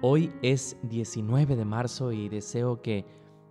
Hoy 0.00 0.32
es 0.42 0.76
19 0.84 1.56
de 1.56 1.64
marzo 1.64 2.12
y 2.12 2.28
deseo 2.28 2.82
que 2.82 3.04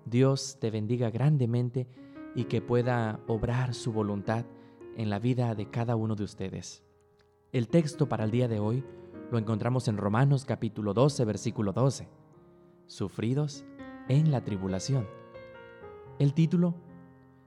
Dios 0.06 0.58
te 0.62 0.72
bendiga 0.72 1.10
grandemente 1.10 1.90
y 2.36 2.46
que 2.46 2.62
pueda 2.62 3.20
obrar 3.28 3.74
su 3.74 3.92
voluntad 3.92 4.46
en 4.96 5.10
la 5.10 5.20
vida 5.20 5.54
de 5.56 5.70
cada 5.70 5.98
uno 5.98 6.16
de 6.16 6.24
ustedes. 6.24 6.86
El 7.52 7.68
texto 7.68 8.08
para 8.08 8.24
el 8.24 8.32
día 8.32 8.48
de 8.48 8.62
hoy 8.62 8.86
lo 9.30 9.38
encontramos 9.38 9.90
en 9.90 9.98
Romanos 9.98 10.46
capítulo 10.46 10.94
12, 10.94 11.26
versículo 11.26 11.74
12. 11.74 12.08
Sufridos 12.86 13.66
en 14.08 14.32
la 14.32 14.46
tribulación. 14.46 15.06
El 16.18 16.34
título, 16.34 16.76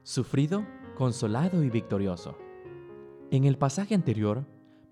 Sufrido, 0.03 0.63
consolado 0.95 1.63
y 1.63 1.71
victorioso. 1.71 2.37
En 3.31 3.45
el 3.45 3.57
pasaje 3.57 3.95
anterior, 3.95 4.45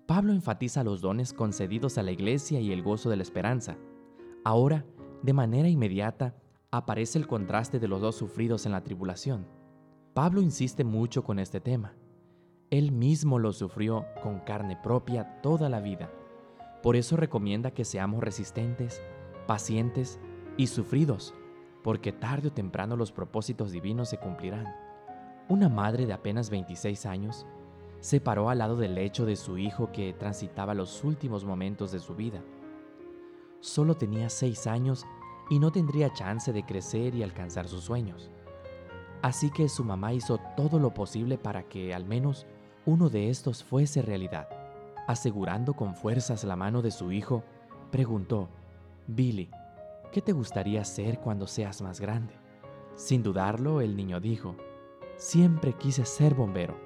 Pablo 0.06 0.32
enfatiza 0.32 0.82
los 0.82 1.00
dones 1.00 1.32
concedidos 1.32 1.96
a 1.96 2.02
la 2.02 2.10
iglesia 2.10 2.58
y 2.58 2.72
el 2.72 2.82
gozo 2.82 3.08
de 3.08 3.16
la 3.16 3.22
esperanza. 3.22 3.78
Ahora, 4.42 4.86
de 5.22 5.34
manera 5.34 5.68
inmediata, 5.68 6.34
aparece 6.70 7.18
el 7.18 7.26
contraste 7.26 7.78
de 7.78 7.88
los 7.88 8.00
dos 8.00 8.16
sufridos 8.16 8.64
en 8.64 8.72
la 8.72 8.82
tribulación. 8.82 9.46
Pablo 10.14 10.40
insiste 10.40 10.82
mucho 10.82 11.24
con 11.24 11.38
este 11.38 11.60
tema. 11.60 11.94
Él 12.70 12.90
mismo 12.90 13.38
lo 13.38 13.52
sufrió 13.52 14.06
con 14.22 14.40
carne 14.40 14.78
propia 14.82 15.40
toda 15.42 15.68
la 15.68 15.80
vida. 15.80 16.10
Por 16.82 16.96
eso 16.96 17.16
recomienda 17.16 17.72
que 17.72 17.84
seamos 17.84 18.22
resistentes, 18.22 19.02
pacientes 19.46 20.18
y 20.56 20.68
sufridos, 20.68 21.34
porque 21.82 22.12
tarde 22.12 22.48
o 22.48 22.52
temprano 22.52 22.96
los 22.96 23.12
propósitos 23.12 23.72
divinos 23.72 24.08
se 24.08 24.18
cumplirán. 24.18 24.74
Una 25.50 25.68
madre 25.68 26.06
de 26.06 26.14
apenas 26.14 26.48
26 26.48 27.04
años 27.04 27.46
se 27.98 28.20
paró 28.20 28.48
al 28.48 28.58
lado 28.58 28.76
del 28.76 28.94
lecho 28.94 29.26
de 29.26 29.36
su 29.36 29.58
hijo 29.58 29.92
que 29.92 30.14
transitaba 30.14 30.72
los 30.72 31.04
últimos 31.04 31.44
momentos 31.44 31.92
de 31.92 31.98
su 31.98 32.14
vida 32.14 32.42
solo 33.60 33.94
tenía 33.96 34.28
seis 34.30 34.66
años 34.66 35.06
y 35.48 35.58
no 35.58 35.70
tendría 35.70 36.12
chance 36.12 36.52
de 36.52 36.64
crecer 36.64 37.14
y 37.14 37.22
alcanzar 37.22 37.68
sus 37.68 37.84
sueños. 37.84 38.30
Así 39.22 39.50
que 39.50 39.68
su 39.68 39.84
mamá 39.84 40.12
hizo 40.14 40.38
todo 40.56 40.78
lo 40.78 40.94
posible 40.94 41.36
para 41.38 41.64
que 41.64 41.94
al 41.94 42.04
menos 42.04 42.46
uno 42.86 43.10
de 43.10 43.28
estos 43.28 43.62
fuese 43.62 44.02
realidad. 44.02 44.48
Asegurando 45.06 45.74
con 45.74 45.94
fuerzas 45.94 46.44
la 46.44 46.56
mano 46.56 46.82
de 46.82 46.90
su 46.90 47.12
hijo, 47.12 47.42
preguntó, 47.90 48.48
Billy, 49.06 49.50
¿qué 50.12 50.22
te 50.22 50.32
gustaría 50.32 50.84
ser 50.84 51.18
cuando 51.18 51.46
seas 51.46 51.82
más 51.82 52.00
grande? 52.00 52.34
Sin 52.94 53.22
dudarlo, 53.22 53.80
el 53.80 53.96
niño 53.96 54.20
dijo, 54.20 54.56
siempre 55.16 55.74
quise 55.74 56.04
ser 56.04 56.34
bombero. 56.34 56.78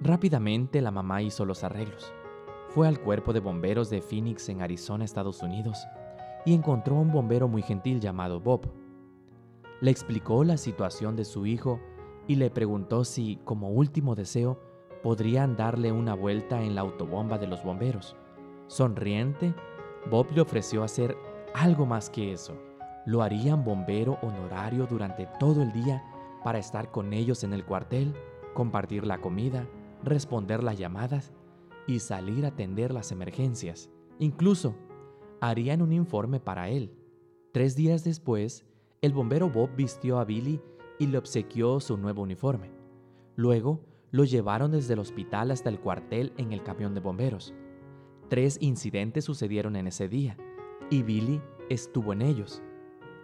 Rápidamente 0.00 0.80
la 0.80 0.90
mamá 0.90 1.22
hizo 1.22 1.44
los 1.44 1.64
arreglos 1.64 2.12
fue 2.74 2.88
al 2.88 2.98
cuerpo 2.98 3.32
de 3.32 3.38
bomberos 3.38 3.88
de 3.88 4.02
Phoenix 4.02 4.48
en 4.48 4.60
Arizona, 4.60 5.04
Estados 5.04 5.44
Unidos, 5.44 5.86
y 6.44 6.54
encontró 6.54 6.96
a 6.96 7.00
un 7.00 7.12
bombero 7.12 7.46
muy 7.46 7.62
gentil 7.62 8.00
llamado 8.00 8.40
Bob. 8.40 8.68
Le 9.80 9.92
explicó 9.92 10.42
la 10.42 10.56
situación 10.56 11.14
de 11.14 11.24
su 11.24 11.46
hijo 11.46 11.78
y 12.26 12.34
le 12.34 12.50
preguntó 12.50 13.04
si, 13.04 13.38
como 13.44 13.70
último 13.70 14.16
deseo, 14.16 14.58
podrían 15.04 15.56
darle 15.56 15.92
una 15.92 16.14
vuelta 16.14 16.62
en 16.62 16.74
la 16.74 16.80
autobomba 16.80 17.38
de 17.38 17.46
los 17.46 17.62
bomberos. 17.62 18.16
Sonriente, 18.66 19.54
Bob 20.10 20.32
le 20.32 20.40
ofreció 20.40 20.82
hacer 20.82 21.16
algo 21.54 21.86
más 21.86 22.10
que 22.10 22.32
eso. 22.32 22.56
Lo 23.06 23.22
harían 23.22 23.62
bombero 23.62 24.18
honorario 24.20 24.86
durante 24.86 25.28
todo 25.38 25.62
el 25.62 25.70
día 25.72 26.02
para 26.42 26.58
estar 26.58 26.90
con 26.90 27.12
ellos 27.12 27.44
en 27.44 27.52
el 27.52 27.64
cuartel, 27.64 28.14
compartir 28.52 29.06
la 29.06 29.18
comida, 29.18 29.64
responder 30.02 30.64
las 30.64 30.76
llamadas 30.76 31.32
y 31.86 31.98
salir 31.98 32.44
a 32.44 32.48
atender 32.48 32.92
las 32.92 33.12
emergencias. 33.12 33.90
Incluso 34.18 34.74
harían 35.40 35.82
un 35.82 35.92
informe 35.92 36.40
para 36.40 36.68
él. 36.68 36.92
Tres 37.52 37.76
días 37.76 38.04
después, 38.04 38.64
el 39.02 39.12
bombero 39.12 39.50
Bob 39.50 39.70
vistió 39.76 40.18
a 40.18 40.24
Billy 40.24 40.60
y 40.98 41.06
le 41.06 41.18
obsequió 41.18 41.80
su 41.80 41.96
nuevo 41.96 42.22
uniforme. 42.22 42.70
Luego, 43.36 43.84
lo 44.10 44.24
llevaron 44.24 44.70
desde 44.70 44.94
el 44.94 45.00
hospital 45.00 45.50
hasta 45.50 45.68
el 45.68 45.80
cuartel 45.80 46.32
en 46.36 46.52
el 46.52 46.62
camión 46.62 46.94
de 46.94 47.00
bomberos. 47.00 47.52
Tres 48.28 48.58
incidentes 48.60 49.24
sucedieron 49.24 49.76
en 49.76 49.88
ese 49.88 50.08
día 50.08 50.36
y 50.88 51.02
Billy 51.02 51.42
estuvo 51.68 52.12
en 52.12 52.22
ellos. 52.22 52.62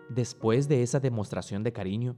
Después 0.08 0.68
de 0.68 0.82
esa 0.82 1.00
demostración 1.00 1.62
de 1.62 1.72
cariño, 1.72 2.16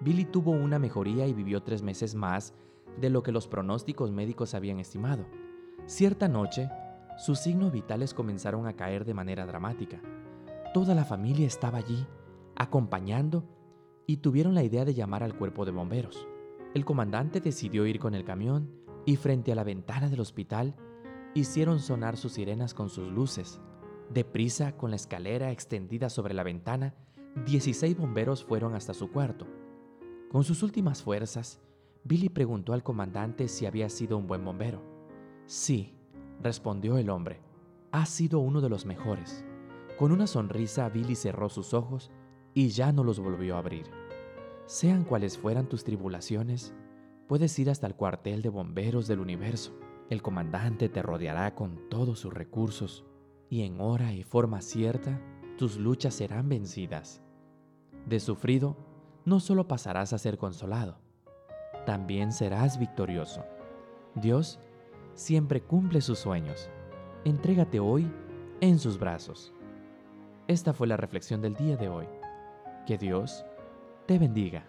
Billy 0.00 0.24
tuvo 0.24 0.50
una 0.50 0.78
mejoría 0.78 1.26
y 1.26 1.34
vivió 1.34 1.62
tres 1.62 1.82
meses 1.82 2.14
más 2.14 2.54
de 3.00 3.10
lo 3.10 3.22
que 3.22 3.32
los 3.32 3.46
pronósticos 3.48 4.10
médicos 4.10 4.54
habían 4.54 4.80
estimado. 4.80 5.26
Cierta 5.86 6.26
noche, 6.26 6.68
sus 7.16 7.38
signos 7.38 7.70
vitales 7.70 8.12
comenzaron 8.12 8.66
a 8.66 8.72
caer 8.72 9.04
de 9.04 9.14
manera 9.14 9.46
dramática. 9.46 10.00
Toda 10.74 10.96
la 10.96 11.04
familia 11.04 11.46
estaba 11.46 11.78
allí, 11.78 12.04
acompañando, 12.56 13.44
y 14.04 14.16
tuvieron 14.16 14.56
la 14.56 14.64
idea 14.64 14.84
de 14.84 14.94
llamar 14.94 15.22
al 15.22 15.36
cuerpo 15.38 15.64
de 15.64 15.70
bomberos. 15.70 16.26
El 16.74 16.84
comandante 16.84 17.40
decidió 17.40 17.86
ir 17.86 18.00
con 18.00 18.16
el 18.16 18.24
camión 18.24 18.68
y 19.04 19.14
frente 19.14 19.52
a 19.52 19.54
la 19.54 19.62
ventana 19.62 20.08
del 20.08 20.18
hospital 20.18 20.74
hicieron 21.34 21.78
sonar 21.78 22.16
sus 22.16 22.32
sirenas 22.32 22.74
con 22.74 22.88
sus 22.88 23.12
luces. 23.12 23.60
Deprisa, 24.10 24.76
con 24.76 24.90
la 24.90 24.96
escalera 24.96 25.52
extendida 25.52 26.10
sobre 26.10 26.34
la 26.34 26.42
ventana, 26.42 26.94
16 27.44 27.96
bomberos 27.96 28.44
fueron 28.44 28.74
hasta 28.74 28.92
su 28.92 29.12
cuarto. 29.12 29.46
Con 30.32 30.42
sus 30.42 30.64
últimas 30.64 31.02
fuerzas, 31.02 31.60
Billy 32.02 32.28
preguntó 32.28 32.72
al 32.72 32.82
comandante 32.82 33.46
si 33.46 33.66
había 33.66 33.88
sido 33.88 34.18
un 34.18 34.26
buen 34.26 34.44
bombero. 34.44 34.95
Sí, 35.46 35.94
respondió 36.42 36.98
el 36.98 37.08
hombre, 37.08 37.40
ha 37.92 38.04
sido 38.04 38.40
uno 38.40 38.60
de 38.60 38.68
los 38.68 38.84
mejores. 38.84 39.44
Con 39.96 40.10
una 40.10 40.26
sonrisa, 40.26 40.88
Billy 40.88 41.14
cerró 41.14 41.48
sus 41.48 41.72
ojos 41.72 42.10
y 42.52 42.68
ya 42.68 42.90
no 42.90 43.04
los 43.04 43.20
volvió 43.20 43.54
a 43.54 43.60
abrir. 43.60 43.86
Sean 44.66 45.04
cuales 45.04 45.38
fueran 45.38 45.68
tus 45.68 45.84
tribulaciones, 45.84 46.74
puedes 47.28 47.56
ir 47.60 47.70
hasta 47.70 47.86
el 47.86 47.94
cuartel 47.94 48.42
de 48.42 48.48
bomberos 48.48 49.06
del 49.06 49.20
universo. 49.20 49.72
El 50.10 50.20
comandante 50.20 50.88
te 50.88 51.00
rodeará 51.00 51.54
con 51.54 51.88
todos 51.88 52.18
sus 52.18 52.34
recursos 52.34 53.04
y 53.48 53.62
en 53.62 53.80
hora 53.80 54.12
y 54.12 54.24
forma 54.24 54.60
cierta 54.60 55.20
tus 55.56 55.76
luchas 55.76 56.14
serán 56.14 56.48
vencidas. 56.48 57.22
De 58.04 58.18
sufrido, 58.18 58.76
no 59.24 59.38
solo 59.40 59.68
pasarás 59.68 60.12
a 60.12 60.18
ser 60.18 60.38
consolado, 60.38 60.98
también 61.86 62.32
serás 62.32 62.78
victorioso. 62.78 63.44
Dios 64.14 64.58
siempre 65.16 65.62
cumple 65.62 66.00
sus 66.00 66.20
sueños. 66.20 66.70
Entrégate 67.24 67.80
hoy 67.80 68.08
en 68.60 68.78
sus 68.78 68.98
brazos. 68.98 69.52
Esta 70.46 70.72
fue 70.72 70.86
la 70.86 70.96
reflexión 70.96 71.42
del 71.42 71.56
día 71.56 71.76
de 71.76 71.88
hoy. 71.88 72.06
Que 72.86 72.96
Dios 72.96 73.44
te 74.06 74.18
bendiga. 74.18 74.64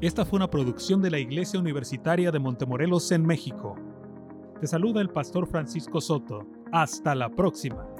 Esta 0.00 0.24
fue 0.24 0.38
una 0.38 0.48
producción 0.48 1.02
de 1.02 1.10
la 1.10 1.18
Iglesia 1.18 1.60
Universitaria 1.60 2.30
de 2.30 2.38
Montemorelos 2.38 3.12
en 3.12 3.26
México. 3.26 3.76
Te 4.58 4.66
saluda 4.66 5.02
el 5.02 5.10
pastor 5.10 5.46
Francisco 5.46 6.00
Soto. 6.00 6.59
Hasta 6.72 7.16
la 7.16 7.28
próxima. 7.28 7.99